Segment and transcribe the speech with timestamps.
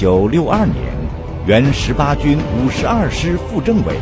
[0.00, 0.76] 一九六二年，
[1.44, 3.92] 原十八军五十二师副政委、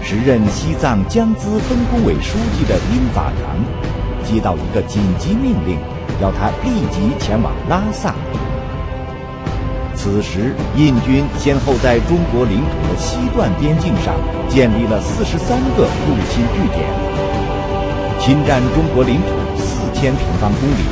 [0.00, 3.60] 时任西藏江孜分工委书记的英法堂，
[4.24, 5.76] 接到一个紧急命令，
[6.18, 8.14] 要他立即前往拉萨。
[9.94, 14.14] 此时，印军先后在中国领土的西段边境上
[14.48, 16.88] 建立了四十三个入侵据点，
[18.18, 20.88] 侵占中国领土四千平方公里，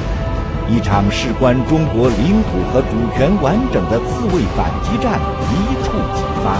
[0.72, 6.58] 一场事关中国领土和主权完整的自卫反击战一触即发。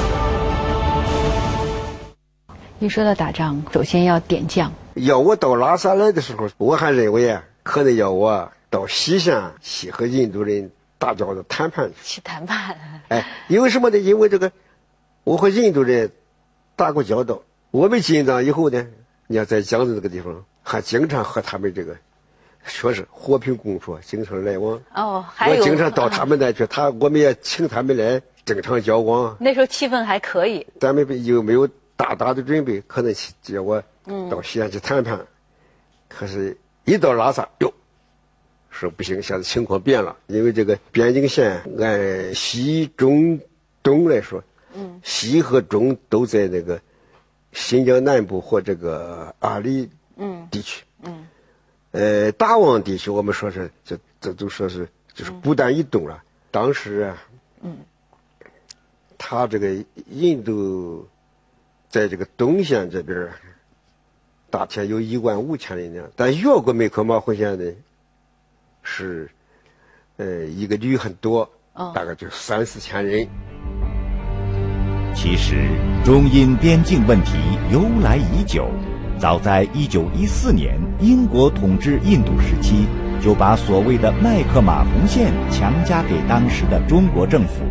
[2.78, 4.70] 一说到打仗，首先要点将。
[4.96, 10.70] 要我到拉萨来的时候，我还认为啊，可能要我到西线去和印度人。
[10.98, 12.76] 打交道谈判去谈判，
[13.08, 13.98] 哎，因为什么呢？
[13.98, 14.52] 因为这个，
[15.24, 16.12] 我和印度人
[16.76, 17.42] 打过交道。
[17.72, 18.86] 我们进藏以后呢，
[19.26, 21.97] 你要在江浙这个地方，还经常和他们这个，
[22.66, 24.80] 说是和平共处，经常来往。
[24.94, 29.36] 哦，还有我经常到他们那去，他我们也请他们来正常交往。
[29.41, 30.66] 那时候气氛还可以。
[30.80, 33.82] 咱们又没有大大的准备，可能叫我
[34.30, 35.19] 到西安去谈判。
[36.08, 37.72] 可是，一到拉萨，哟。
[38.70, 43.38] 说不行，现在情况变了，因为这个边境线按西中
[43.82, 46.80] 东来说，嗯，西和中都在那个
[47.52, 51.26] 新疆南部或这个阿里嗯地区，嗯，
[51.92, 56.22] 呃，大王地区我们说是这这都说是就是不丹以东了。
[56.50, 57.22] 当时啊，
[57.62, 57.76] 嗯，
[59.16, 61.08] 他这个印度
[61.88, 63.28] 在这个东线这边
[64.50, 67.72] 大体有一万五千人呢，但越过梅克马洪线的。
[68.82, 69.30] 是，
[70.16, 71.48] 呃，一个旅很多，
[71.94, 73.28] 大概就三四千人。
[75.14, 75.54] 其实，
[76.04, 77.38] 中印边境问题
[77.70, 78.68] 由来已久，
[79.22, 82.87] 早在一九一四年英国统治印度时期，
[83.22, 87.62] 就把所谓的麦克马洪线强加给当时的中国政府。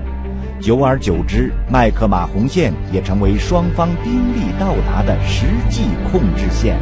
[0.62, 6.78] 久而久之，麦克马洪线也成为双方兵力到达的实际控制线。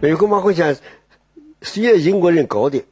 [0.00, 0.76] 麦克马洪线。
[1.62, 2.82] 虽然英国人搞的，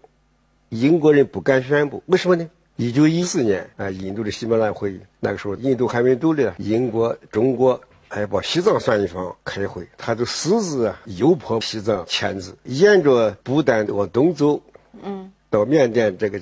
[0.68, 2.48] 英国人不敢宣布，为什么呢？
[2.76, 14.60] 一九一四年啊，印度的喜马拉雅会议，那个时候印度还没独立，英国、中国还把西藏算一方开会，他就私自啊诱迫西藏签字，沿着不丹往东走，
[15.02, 16.40] 嗯，到缅甸这个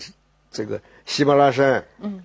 [0.50, 2.24] 这个喜马拉山，嗯，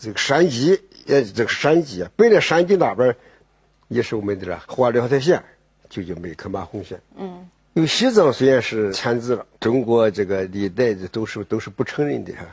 [0.00, 3.14] 这个山脊，也，这个山脊啊，本来山脊那边
[3.88, 5.42] 也是我们的了，画两条线，
[5.88, 7.48] 就叫麦克马洪线，嗯。
[7.74, 12.44] 因为西藏虽然是签字了，中国这个历代的都是都是不承认的哈。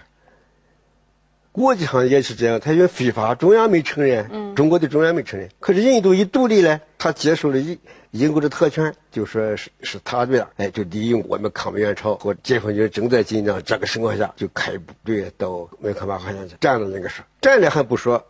[1.55, 5.49] 国际上也是这样，他因为非法，中央没承认，中国的中央没承认。
[5.61, 7.79] 可是印度一独立呢，他接受了英
[8.11, 18.21] 英国的特权，就说是是他的，哎，就利用我们抗美援朝和解放军正在紧张这个情况下，就开部队到麦克马海峡去占了那个事，占了还不说，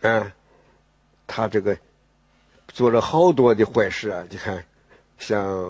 [0.00, 0.32] 啊，
[1.26, 1.76] 他这个
[2.68, 4.64] 做了好多的坏事啊，你看。
[5.18, 5.68] 想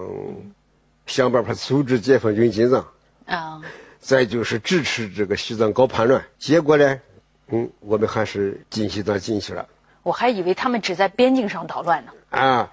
[1.06, 2.86] 想办法阻止解放军进藏
[3.24, 3.62] 啊，
[4.00, 6.24] 再就是支持这个西藏搞叛乱。
[6.38, 7.00] 结果呢，
[7.48, 9.68] 嗯，我们还是进西藏进去了。
[10.02, 12.12] 我还以为他们只在边境上捣乱呢。
[12.30, 12.72] 啊，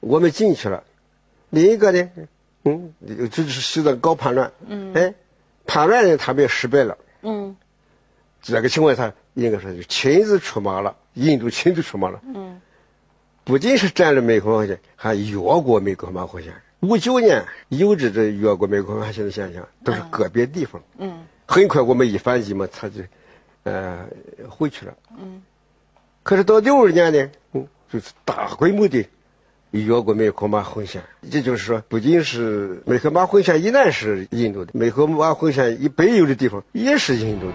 [0.00, 0.84] 我们进去了。
[1.50, 2.10] 另一个呢，
[2.64, 2.94] 嗯，
[3.30, 4.52] 支持西藏搞叛乱。
[4.66, 5.14] 嗯，哎，
[5.66, 6.96] 叛乱呢，他们也失败了。
[7.22, 7.56] 嗯，
[8.42, 12.20] 这个情况下，应该说就亲自出马了，印度亲自出马了。
[12.34, 12.60] 嗯。
[13.46, 16.54] 不仅是占了梅克马线，还越过美国马河线。
[16.84, 20.82] 五九年有这这越过梅克马线的现象，都是个别地方。
[20.98, 21.24] 嗯。
[21.46, 23.00] 很快我们一反击嘛，他就，
[23.64, 24.06] 呃，
[24.48, 24.94] 回去了。
[25.18, 25.42] 嗯。
[26.22, 29.06] 可是到六二年呢，嗯，就是大规模的
[29.70, 31.02] 越过梅克马洪线。
[31.22, 37.54] 也就是说，不仅是美克马洪线以南是印度的，美克马洪线以北有的地方也是印度的。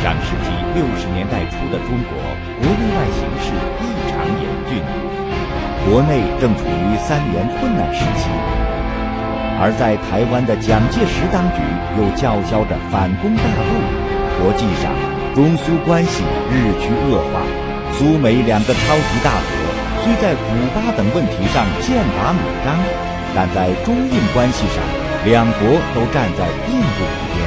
[0.00, 2.14] 上世纪六十年代初的中国，
[2.60, 3.46] 国内外形势
[3.82, 4.72] 异常严峻，
[5.88, 8.28] 国内正处于三年困难时期，
[9.56, 11.64] 而在台湾的蒋介石当局
[11.96, 13.72] 又叫嚣着反攻大陆，
[14.36, 14.92] 国际上
[15.32, 16.20] 中苏关系
[16.52, 17.40] 日趋恶化，
[17.96, 19.50] 苏美两个超级大国
[20.04, 22.76] 虽在古巴等问题上剑拔弩张，
[23.32, 24.84] 但在中印关系上，
[25.24, 27.40] 两国都站在印度一边。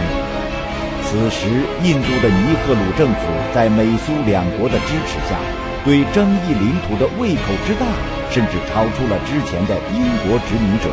[1.05, 1.45] 此时，
[1.85, 5.37] 印度的尼赫鲁政府在美苏两国的支持下，
[5.83, 7.85] 对争议领土的胃口之大，
[8.29, 10.89] 甚至超出了之前的英国殖民者。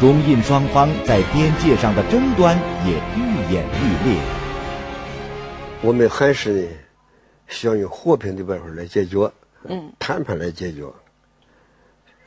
[0.00, 4.20] 中印双方在边界上的争端也愈演愈烈。
[5.82, 6.68] 我们还是
[7.46, 9.30] 需要用和平的办法来解决，
[9.64, 10.82] 嗯，谈判来解决。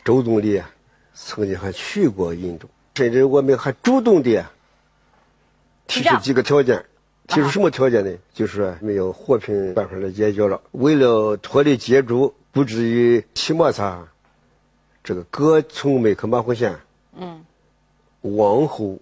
[0.03, 0.69] 周总理啊，
[1.13, 4.45] 曾经还去过印度，甚至我们还主动的。
[5.88, 6.85] 提出几个条件，
[7.27, 8.12] 提出什么条件呢？
[8.33, 10.62] 就是说没有和平办法来解决了。
[10.71, 14.07] 为了脱离接触，不至于起摩擦，
[15.03, 16.75] 这个各从麦克马洪县，
[17.15, 17.44] 嗯，
[18.21, 19.00] 往后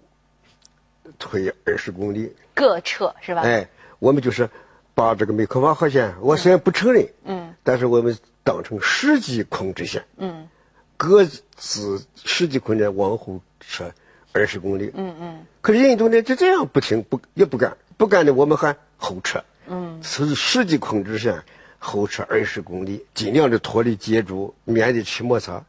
[1.18, 3.42] 推二十公里，各撤是吧？
[3.42, 3.68] 哎，
[3.98, 4.48] 我们就是
[4.94, 10.48] 把这个麦克马洪县，我虽然不承认，嗯，但是我们当成实际控制线，嗯，
[10.96, 11.24] 各
[11.56, 13.90] 自实际控制线往后撤。
[14.32, 21.42] 二十公里，嗯嗯，可是印度呢就这样不听不也不干，不干的我们还后撤，嗯，是实际控制线
[21.78, 25.62] 后撤二十公里，尽量的脱离接触，免得起摩擦。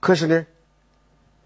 [0.00, 0.44] 可是呢，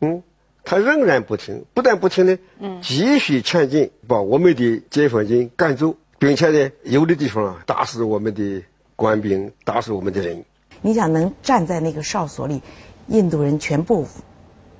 [0.00, 0.22] 嗯，
[0.64, 8.62] 他仍然不听，不但不听呢，嗯，继续前进，把我们的解放军赶走，并且呢，有的地方打死我们的
[8.96, 10.42] 官兵，打死我们的人。
[10.80, 12.62] 你想能站在那个哨所里，
[13.08, 14.08] 印度人全部。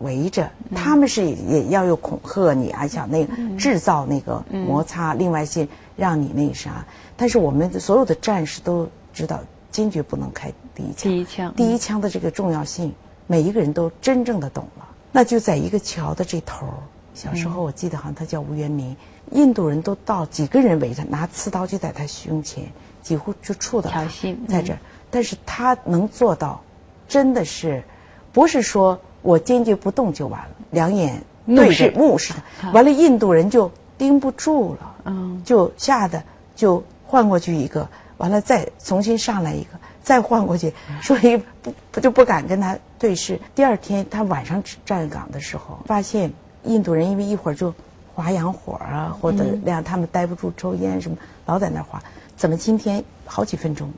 [0.05, 5.67] 围着，他们是也要有恐吓你，还想那个制造那个摩擦，另外些
[5.97, 6.85] 让你那啥。
[7.17, 9.41] 但是我们所有的战士都知道，
[9.73, 11.11] 坚决不能开第一枪。
[11.11, 12.95] 第一枪，第一枪的这个重要性，
[13.27, 14.87] 每一个人都真正的懂了。
[15.11, 16.67] 那就在一个桥的这头
[17.15, 18.97] 小时候我记得好像他叫吴元明，
[19.31, 22.65] 印度人都到几个人围着，拿刺刀就在他胸前，
[23.03, 24.05] 几乎就触到他，
[24.47, 24.79] 在这儿。
[25.11, 26.61] 但是他能做到，
[27.09, 27.83] 真的是，
[28.33, 29.01] 不是说。
[29.25, 36.23] 我坚决不动就完了，两眼对着目视的，完了印度人就盯不住了，嗯，就吓得
[36.55, 37.89] 就换过去一个，
[38.19, 39.71] 完了再重新上来一个，
[40.03, 43.41] 再换过去，所以不不就不敢跟他对视。
[43.55, 46.31] 第二天他晚上站岗的时候，发现
[46.65, 47.73] 印度人因为一会儿就
[48.15, 51.17] 划洋火啊，或者让他们待不住抽烟什么，
[51.47, 52.03] 老在那划，
[52.37, 53.91] 怎么今天好几分钟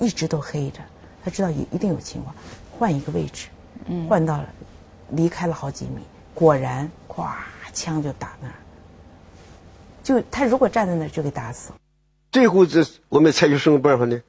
[0.00, 0.80] 一直都黑着？
[1.24, 2.34] 他知道一一定有情况，
[2.76, 3.46] 换一个位置，
[4.08, 4.46] 换到了。
[5.12, 6.02] 离开了好几米，
[6.34, 7.28] 果然，咵，
[7.72, 8.54] 枪就打那儿。
[10.02, 11.72] 就他如果站在那儿，就给打死。
[12.32, 14.20] 最后，这我们采取什么办法呢？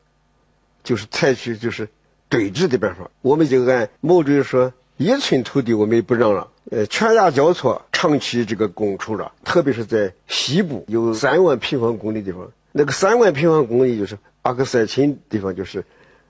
[0.83, 1.87] 就是采取就是
[2.27, 3.09] 对峙的办法。
[3.21, 9.31] 我们就按毛主席说：“一寸土地我们也不让了。”呃，犬牙交错，长期这个共处了。
[9.43, 15.85] 特别是在西部有三万平方公里地方，那个三万平方公里就是阿克塞钦地方，就是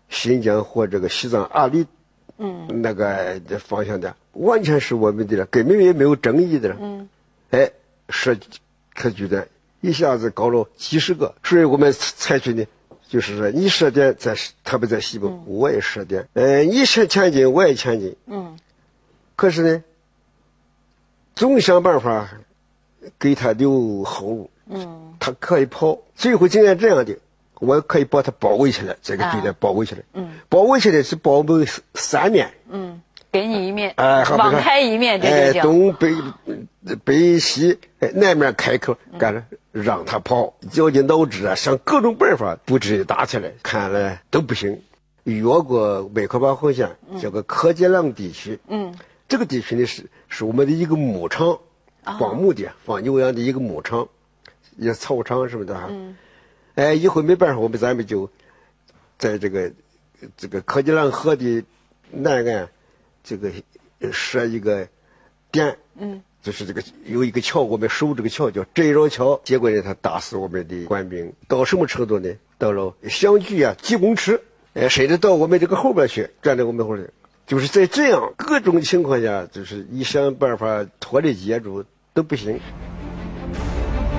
[0.09, 1.88] 新疆和这个西藏阿里。
[2.43, 6.77] 嗯，那个方向的完全是我们的了，根本也没有争议的了。
[6.77, 7.07] 嗯，
[7.51, 7.71] 哎，
[8.09, 8.37] 射
[8.93, 9.47] 可据点
[9.79, 12.65] 一下子搞了几十个，所以我们采取呢，
[13.07, 14.35] 就是说你设点在，
[14.65, 16.27] 特别在西部，我也设点。
[16.33, 18.15] 呃，你设前进，我也前进。
[18.27, 18.57] 嗯，
[19.37, 19.83] 可是呢，
[21.35, 22.29] 总想办法
[23.17, 24.49] 给他留后路。
[24.67, 27.17] 嗯，他可以跑，最后竟然这样的。
[27.63, 30.01] 我可以把它包围起来，这个地带包围起来。
[30.13, 32.54] 嗯，包围起来是包围三面。
[32.69, 33.01] 嗯，
[33.31, 36.13] 给你一面，哎，网开一面，这就东北、
[37.04, 43.51] 北西，哎，南面开口，干着让他跑，绞尽脑汁啊，想各种办法，不至于打起来。
[43.63, 44.81] 看来都不行。
[45.24, 48.60] 越过麦克巴河线，叫个科杰朗地区。
[48.68, 48.94] 嗯，
[49.30, 51.60] 这个地区呢是是我们的一个牧场，
[52.19, 54.10] 放牧的，放牛羊的一个牧场，
[54.75, 55.88] 也草场什么的哈。
[55.89, 56.17] 嗯。
[56.75, 58.30] 哎，以后没办法，我们咱们就
[59.18, 59.72] 在这个
[60.36, 61.63] 这个科吉浪河的
[62.10, 62.68] 南岸，
[63.24, 63.51] 这个
[64.12, 64.88] 设一个
[65.51, 69.39] 点，嗯，就是这个有一个桥，我们守这个桥叫镇绕桥。
[69.44, 72.34] 结果呢，他打死我们的官兵，到什么程度呢？
[72.58, 74.42] 到了相距啊几公尺，
[74.74, 77.08] 哎，甚至到我们这个后边去，站在我们后边，
[77.46, 82.60] 就是在这样各种情况下，就是一想办法脱离接触都不行。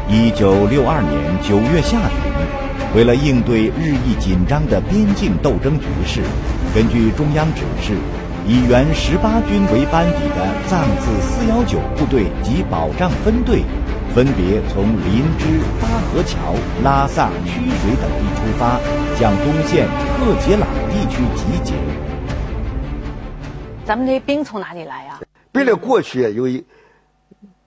[0.06, 2.18] 一九六二年九月下旬，
[2.94, 6.20] 为了应对日益紧张的边境斗争局势，
[6.74, 7.96] 根据中央指示，
[8.46, 13.62] 以原十八军为班底的藏自四幺九部队及保障分队，
[14.14, 16.36] 分别从林芝、巴河桥、
[16.84, 18.78] 拉萨、曲水等地出发，
[19.16, 19.88] 向东线
[20.20, 21.72] 克杰朗地区集结。
[23.86, 25.18] 咱们这些兵从哪里来呀？
[25.54, 26.62] 为了过去有一。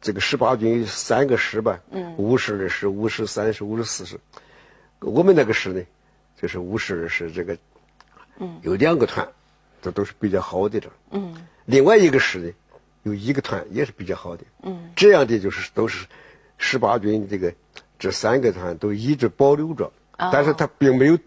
[0.07, 4.17] 这个十八军三个师吧，嗯，五十二师、五十三师、五十四师。
[5.01, 5.83] 我们那个师呢，
[6.41, 7.57] 就是五十二师，这个，
[8.39, 9.27] 嗯，有两个团，
[9.81, 11.35] 这都是比较好的了，嗯。
[11.65, 12.49] 另外一个师呢，
[13.03, 14.89] 有一个团也是比较好的，嗯。
[14.95, 16.05] 这样的就是都是
[16.57, 17.53] 十八军这个
[17.99, 19.91] 这三个团都一直保留着，
[20.31, 21.19] 但是他并没有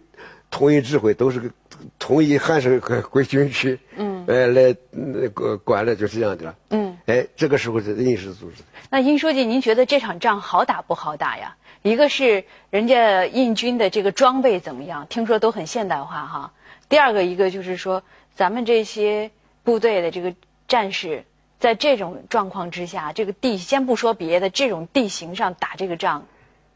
[0.50, 1.50] 统一指挥，都是个
[1.99, 6.96] 统一还是归归军区，嗯，哎来那个管了，就是这样的了，嗯。
[7.06, 8.62] 哎，这个时候是临时组织。
[8.88, 11.56] 那殷书记，您觉得这场仗好打不好打呀？
[11.82, 15.06] 一个是人家印军的这个装备怎么样？
[15.08, 16.52] 听说都很现代化哈。
[16.88, 18.02] 第二个一个就是说，
[18.34, 19.30] 咱们这些
[19.64, 20.34] 部队的这个
[20.68, 21.25] 战士
[21.58, 26.26] 在这种状况之下，这个地先不说别的，这种地形上打这个仗，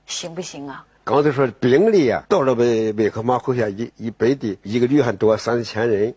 [0.06, 0.86] 行不行啊？
[1.04, 6.14] 刚才说兵力啊，到了维维克马麾下一一百的，一个旅还多三四千人，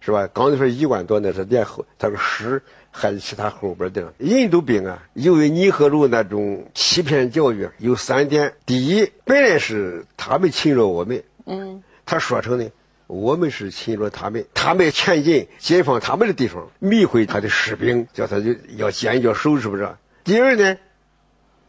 [0.00, 0.28] 是吧？
[0.32, 4.12] 刚才说一万多那是连后，他说师还是其他后边的。
[4.18, 12.70] 印度兵啊，由于尼赫鲁那种欺骗教育，有三点：第一，本来是他们侵略我们，嗯，他说成呢，
[13.06, 19.88] 我们是侵略他们，他们前进解放他们的地方，迷惑他的士兵，叫他就要坚决守，是不是？
[20.24, 20.76] 第二呢？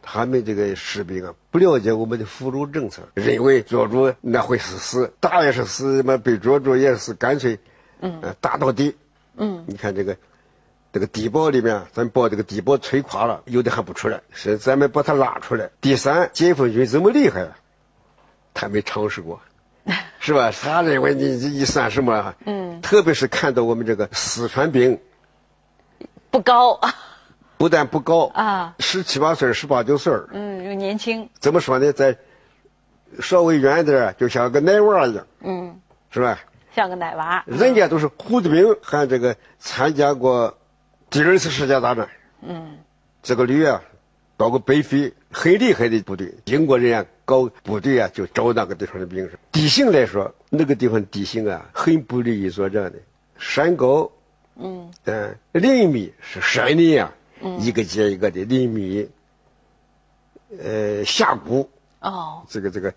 [0.02, 7.58] 他们这个士兵啊，不了解我们的俘虏政策，认为捉住那会是死，打也是死，嘛被捉住也是干脆，
[8.00, 8.96] 嗯，打到底，
[9.36, 10.16] 嗯，你看这个，
[10.92, 15.70] 这个地保里面，咱把这个地保摧垮了，有的还不出来，是咱们把他拉出来。
[15.80, 17.48] 第三，解放军这么厉害，
[18.54, 19.40] 他没尝试过，
[20.18, 20.50] 是吧？
[20.50, 22.34] 他认为你你算什么？
[22.46, 24.98] 嗯，特别是看到我们这个四川兵
[26.30, 26.80] 不高。
[27.58, 31.28] 不但不高啊，十七八岁、十八九岁嗯，又年轻。
[31.38, 31.92] 怎么说呢？
[31.92, 32.16] 在
[33.20, 35.26] 稍微远点就像个奶娃一样。
[35.40, 35.78] 嗯，
[36.10, 36.40] 是吧？
[36.74, 37.42] 像个奶娃。
[37.46, 40.58] 人家都是胡子兵，还这个参加过
[41.08, 42.08] 第二次世界大战。
[42.42, 42.78] 嗯，
[43.22, 43.82] 这个旅啊，
[44.36, 46.34] 到过北非，很厉害的部队。
[46.44, 49.28] 英国人啊，搞部队啊，就找那个地方的兵。
[49.52, 52.94] 地形来说，那个地方地形啊，很不利于作战的，
[53.38, 54.10] 山高。
[54.56, 54.90] 嗯。
[55.04, 57.12] 嗯，林密是山林啊。
[57.58, 59.08] 一个接一个的林密，
[60.62, 62.92] 呃，峡谷哦，这个这个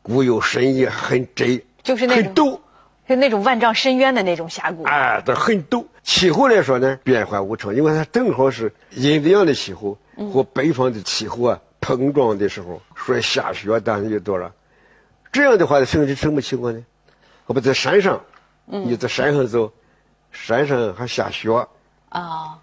[0.00, 2.58] 谷有深意很窄，就是那种陡，
[3.08, 4.82] 就那种万丈深渊的那种峡谷。
[4.84, 5.84] 哎，它很陡。
[6.02, 9.96] 气候来说呢，变化无常，因为它正好是印度洋的气候
[10.32, 14.52] 和北方的气候啊碰撞的时候，所以下雪但是又多了。
[15.30, 16.84] 这样的话，形成什么情况呢？
[17.46, 18.20] 我们在山上，
[18.64, 19.72] 你在山上走，
[20.32, 21.50] 山上还下雪
[22.08, 22.58] 啊。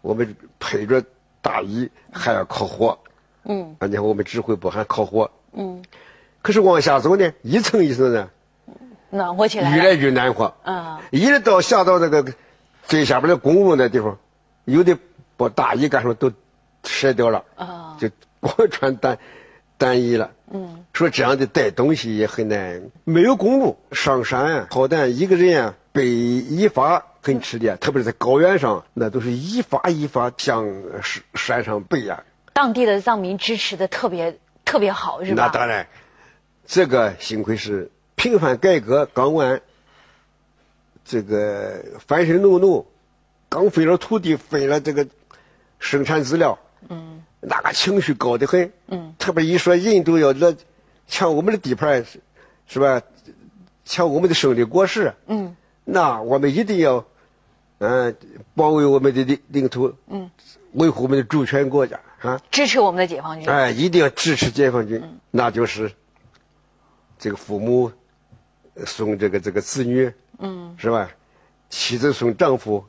[0.00, 1.02] 我们配着
[1.40, 2.98] 大衣还要烤火，
[3.44, 5.82] 嗯，而且我们指挥部还烤火，嗯，
[6.42, 8.28] 可是往下走呢，一层一层的，
[9.10, 12.32] 暖和起来，越来越暖和，啊，一直到下到那个
[12.84, 14.18] 最下边的公路那地方，
[14.64, 14.96] 有的
[15.36, 16.32] 把大衣干什么都
[16.84, 18.08] 晒掉了，啊，就
[18.40, 19.18] 光穿单
[19.76, 27.04] 单衣了，嗯，说这样的带东西也很难，没有公路上山啊，好歹一个人啊背一发。
[27.22, 30.64] 很吃力，特别是在高原上，那都是一发一发向
[31.02, 32.24] 山山上背呀。
[32.54, 35.42] 当地的藏民支持的特别特别好，是吧？
[35.44, 35.86] 那当然，
[36.64, 37.90] 这个幸亏是
[38.20, 39.62] 平反改革港湾，
[41.06, 42.86] 这个翻身农奴
[43.48, 45.06] 刚分了土地，分了这个
[45.78, 46.58] 生产资料，
[46.90, 50.54] 嗯，那个情绪高得很，嗯，特别一说印度要来
[51.06, 52.20] 抢我们的地盘，是
[52.66, 53.00] 是吧？
[53.86, 57.02] 抢我们的胜利果实，嗯，那我们一定要。
[57.78, 58.14] 嗯，
[58.54, 60.30] 保卫我们的领领土，嗯，
[60.72, 63.48] 维护我们的主权国家啊，支持我们的解放军。
[63.48, 65.90] 哎，一定要支持解放军，那就是
[67.18, 67.90] 这个父母
[68.86, 71.10] 送这个这个子女，嗯，是吧？
[71.68, 72.84] 妻子送丈夫，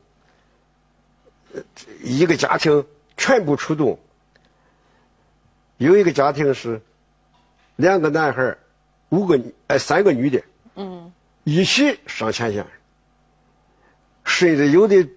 [2.04, 2.86] 一个家庭
[3.18, 4.00] 全部出动。
[5.78, 6.82] 有一个家庭是
[7.76, 8.58] 两个男孩
[9.10, 10.44] 五个哎，三个女的，
[10.76, 11.12] 嗯，
[11.44, 12.66] 一起上前线。
[14.24, 15.08] 甚至有的，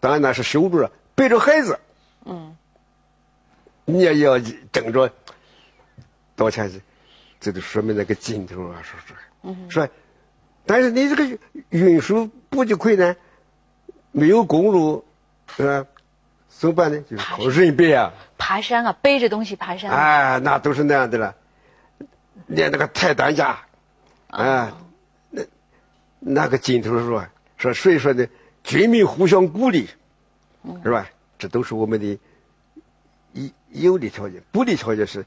[0.00, 1.78] 当然那是修着，背着孩子，
[2.24, 2.56] 嗯，
[3.84, 4.38] 你也要
[4.72, 5.10] 争着
[6.34, 6.80] 到前去，
[7.38, 9.88] 这就说明那个劲头啊，说说，嗯，说，
[10.66, 11.38] 但是你这个
[11.70, 13.16] 运输不就困难，
[14.10, 15.04] 没有公路，
[15.56, 15.86] 是吧？
[16.48, 17.00] 怎么办呢？
[17.10, 19.90] 就是靠人背啊，爬山啊，背着东西爬山。
[19.90, 21.34] 哎，那都是那样的了，
[22.46, 23.58] 连那个抬担架，
[24.28, 24.76] 啊，
[25.30, 25.42] 那
[26.20, 27.28] 那个劲头是吧？
[27.56, 28.26] 说，所以说呢，
[28.62, 29.88] 军民互相鼓励，
[30.84, 31.08] 是吧？
[31.38, 32.18] 这都是我们的
[33.32, 34.40] 有有利条件。
[34.52, 35.24] 不利条件是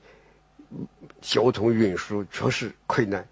[1.20, 3.26] 交通运输确实困难。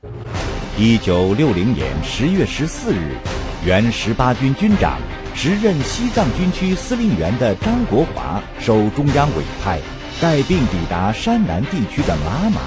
[0.76, 3.16] 一九六零年十月十四日，
[3.64, 4.98] 原十八军军长、
[5.36, 9.80] 时任西藏军区司令员的张国华受中央委派，
[10.20, 12.60] 带兵抵达山南地区的玛马，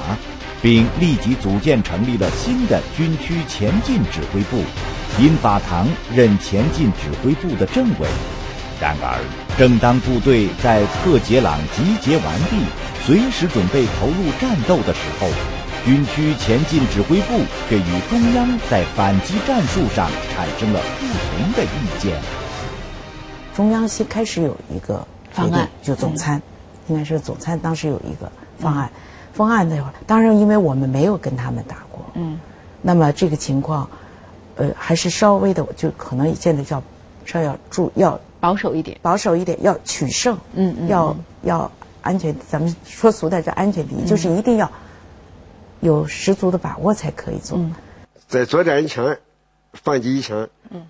[0.63, 4.63] 并立即组建成立了新的军区前进指挥部。
[5.19, 8.07] 因法堂任前进指挥部的政委，
[8.81, 9.19] 然而，
[9.59, 12.57] 正当部队在克杰朗集结完毕，
[13.05, 15.27] 随时准备投入战斗的时候，
[15.87, 17.39] 军区前进指挥部
[17.69, 22.21] 却与中央在反击战术上产生了不同的意见。
[23.55, 26.43] 中央先开始有一个方案，就总参，
[26.89, 28.29] 应该是总参当时有一个
[28.59, 28.91] 方案。
[29.33, 32.37] 方案那会儿，当然因为我们没有跟他们打过，嗯，
[32.83, 33.89] 那么这个情况。
[34.57, 36.83] 呃，还是稍微的，就可能现在叫，
[37.27, 44.69] 稍要注要保守一点，保守一点，要取胜，嗯嗯要要安全，咱们说俗点叫安全第一，就是一定要
[45.81, 47.59] 有十足的把握才可以做。
[48.27, 49.19] 在作战以前，
[49.73, 50.87] 反击以前，嗯，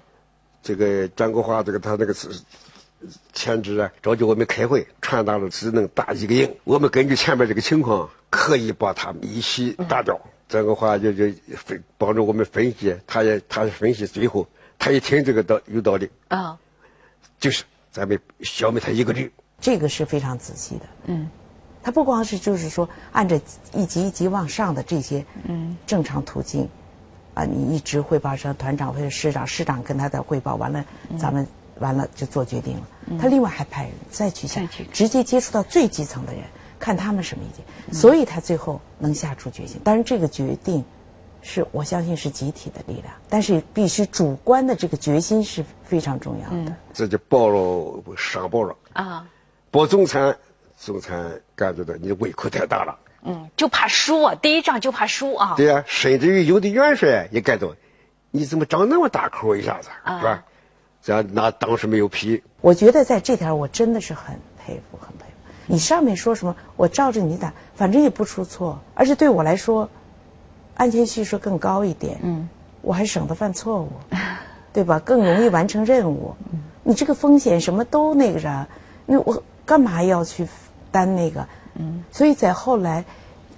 [0.62, 2.28] 这个张国华这个他那个是
[3.32, 6.56] 前置啊，召集我们开会，传达了只能打一个营。
[6.64, 10.18] 我们根据前面这个情况，可以把他们一起打掉。
[10.48, 11.24] 张国华就就
[11.56, 16.58] 分帮助我们分析，他也他也分析，最后他一听这个道有道理，啊，
[17.40, 19.32] 就是咱们消灭他一个旅。
[19.60, 20.86] 这个是非常仔细的。
[21.06, 21.28] 嗯，
[21.86, 23.40] 他不光是就是说按着
[23.72, 26.68] 一级一级往上的这些嗯正常途径，
[27.32, 30.84] 啊，你一直汇报上团长或者师长，师长跟他的汇报完了，
[31.16, 31.46] 咱们
[31.78, 33.18] 完了就做决定了。
[33.20, 36.42] 他另外还派人再去下去直接接触到最基层的人，
[36.80, 39.80] 看他们什么意见，所以他最后能下出决心。
[39.84, 40.84] 当然，这个决定
[41.40, 46.74] 是我相信是集体的力量，但是必须主观的这个决心是非常重要的。
[46.92, 49.28] 这就报了上报了，啊，
[49.70, 50.36] 报总参，
[50.76, 52.98] 总参感觉到你的胃口太大了。
[53.22, 55.54] 嗯，就怕输啊，第一仗就怕输啊。
[55.56, 57.74] 对呀、甚至于有的元帅也感到，
[58.30, 60.44] 你怎么长那么大口一下子，是吧？
[61.02, 65.52] 这样那当时没有批，我觉得在这点我真的是很佩服，很佩服。
[65.66, 69.88] 你上面说什么，我照着你打，反正也不出错，而且对我来说，
[70.74, 72.18] 安全系数更高一点。
[72.22, 72.48] 嗯，
[72.82, 73.90] 我还省得犯错误，
[74.72, 74.98] 对吧？
[75.00, 76.36] 更容易完成任务。
[76.52, 78.64] 嗯你这个风险什么都那个啥，
[79.06, 80.46] 那我干嘛要去
[80.96, 81.46] 担那个？
[81.74, 83.04] 嗯，所以在后来，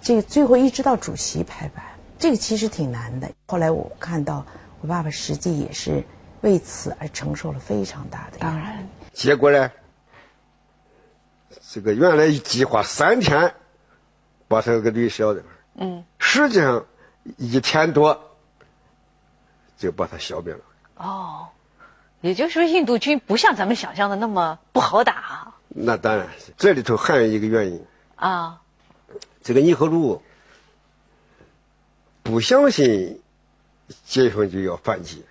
[0.03, 1.85] 这个最后一直到主席拍板，
[2.19, 3.31] 这个其实挺难的。
[3.47, 4.45] 后来我看到
[4.81, 6.03] 我爸爸实际也是
[6.41, 8.57] 为此而承受了非常大的压力。
[8.57, 9.71] 当然，结果呢，
[11.71, 13.55] 这个原来计划三天
[14.49, 15.41] 把他个旅消的，
[15.77, 16.85] 嗯，实际上
[17.37, 18.21] 一天多
[19.77, 20.61] 就把他消灭了。
[20.97, 21.47] 哦，
[22.21, 27.85] 也就是说，印度军不像咱们想象的那么不好打啊那当然是，这里头还有一个原因，
[28.17, 28.61] 啊。
[29.43, 30.21] 这个尼赫鲁
[32.23, 33.21] 不相信
[34.05, 35.25] 解放军要反击，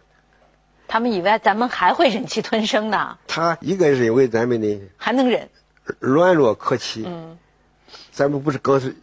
[0.88, 5.48] 他们以为咱们还会忍气吞声呢，他一个认为咱们呢还能忍。
[6.00, 7.04] 软弱可欺。
[7.06, 7.38] 嗯，
[8.12, 8.96] 咱们不是刚是，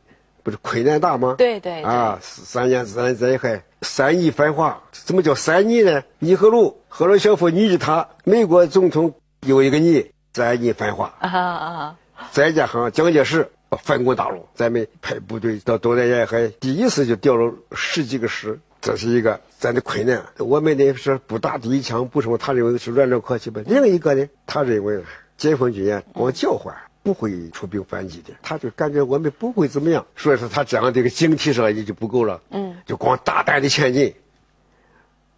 [0.43, 1.37] 不是困难大吗？
[1.39, 6.03] 对对对啊，三年自然灾害，三逆繁华，怎么叫三逆呢？
[6.19, 11.97] 尼赫鲁、赫鲁晓夫逆的他，美国总统有一个逆，三逆繁华，啊啊！
[12.33, 13.49] 再加上蒋介石
[13.85, 20.25] 反攻大陆，咱们派部队到东南沿海，第一次就调了十几个师，这是一个咱的困难。
[20.39, 23.63] 我们呢是不打第一枪，不是说他认为是软弱可欺吧？
[23.65, 25.05] 另一个呢，他认为
[25.37, 32.41] 解放军啊光叫唤不会出兵反击的，他就感觉我们不会怎么样，所以说他这样的一个警惕上也就不够了。
[32.51, 34.13] 嗯，就光大胆的前进，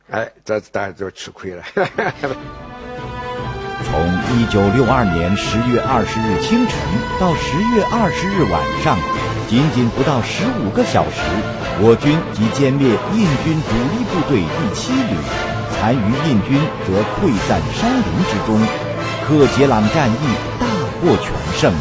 [0.09, 1.63] 哎，这大家就吃亏了。
[3.85, 6.79] 从一九六二年十月二十日清晨
[7.21, 8.99] 到十月二十日晚上，
[9.49, 11.21] 仅仅不到十五个小时，
[11.81, 15.17] 我军即歼灭印军主力部队第七旅，
[15.73, 18.59] 残余印军则溃散山林之中，
[19.27, 20.67] 克杰朗战役大
[21.01, 21.73] 获全胜。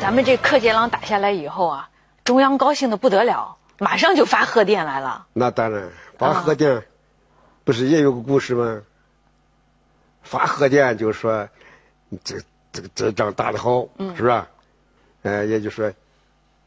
[0.00, 1.88] 咱们这克杰朗打下来以后啊，
[2.24, 5.26] 中央高兴的不得了，马上就发贺电来了。
[5.34, 5.84] 那当然，
[6.16, 6.82] 发贺电，
[7.62, 8.80] 不是也有个故事吗？
[10.22, 11.48] 发贺电就说，
[12.22, 12.36] 这
[12.72, 14.48] 这个这仗打得好，是吧？
[15.22, 15.92] 呃，也就说，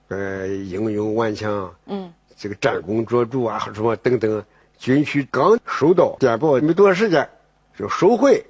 [0.09, 4.43] 呃，英勇顽强，嗯，这个战功卓著啊，什么等等。
[4.77, 7.29] 军区刚收到电报没多长时间，
[7.77, 8.43] 就收回。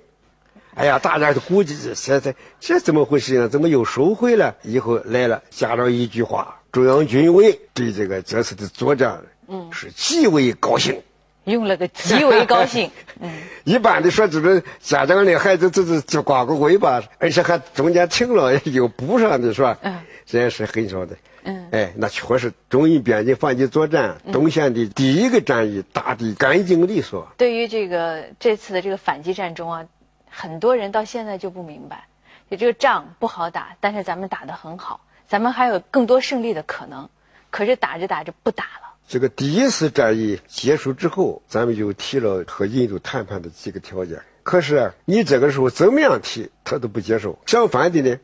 [0.76, 3.50] 哎呀，大家都估计这现在这怎么回事呢？
[3.50, 4.56] 怎么又收回了？
[4.64, 11.02] 以后来了，加上一句话：中央军委对这个这次的作战，嗯，是极为高兴。
[11.46, 13.32] 用了个极为高兴， 嗯
[13.64, 19.78] 一般的说，就是家长的孩子这是就挂个尾巴，而且还中间停了又补上的是吧？
[19.82, 21.16] 嗯，这也是很少的。
[21.44, 27.28] 嗯，哎，那确实中印边境反击作战东线的第一个战役打得干净利索。
[27.38, 29.86] 对于这个这次的这个反击战中啊，
[30.30, 32.06] 很多人到现在就不明白，
[32.50, 37.10] 就这个仗不好打，但是咱们打得很好，咱们还有更多胜利的可能，
[37.50, 38.91] 可是打着打着不打了。
[39.12, 44.22] 这个第一次战役结束之后，咱们就提了和印度谈判的几个条件。
[44.42, 47.38] 可是啊，你这个时候怎么样提，他都不接受。
[47.46, 48.18] 相反的呢，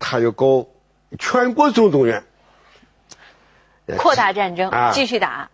[0.00, 0.66] 他要搞
[1.20, 2.24] 全国总动员，
[3.96, 5.48] 扩大战争，啊继续打。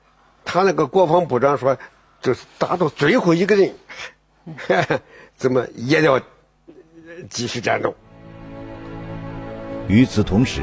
[0.46, 1.76] 他那个国防部长说，
[2.22, 3.74] 就是打到最后一个人，
[5.36, 6.18] 怎么也要
[7.28, 7.94] 继续战斗。
[9.88, 10.62] 与此同时，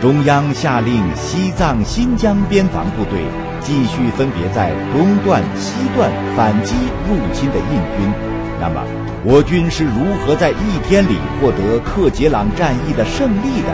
[0.00, 3.24] 中央下令西藏、新疆边防部队
[3.60, 6.74] 继续分别在东段、西段反击
[7.08, 8.12] 入侵的印军。
[8.60, 8.84] 那么，
[9.24, 13.72] 我军是如何在一天里获得克杰朗战役的胜利的？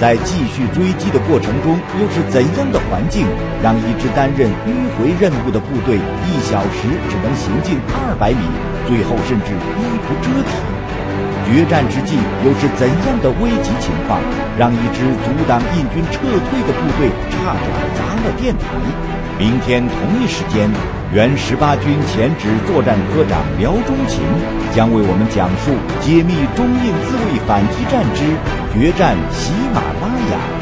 [0.00, 3.24] 在继续追击的过程中，又是怎样的环境
[3.62, 8.42] 让一支担任迂回任务的部队一小时只能行进二百米，
[8.88, 10.79] 最后甚至衣不遮体？
[11.50, 14.20] 决战之际，又是怎样的危急情况
[14.56, 17.66] 让一支阻挡印军撤退的部队差点
[17.98, 18.64] 砸了电台？
[19.36, 20.70] 明天同一时间。
[21.12, 24.22] 原十八军前指作战科长苗中琴
[24.72, 28.22] 将为我们讲述揭秘中印自卫反击战之
[28.72, 30.59] 决战喜马拉雅。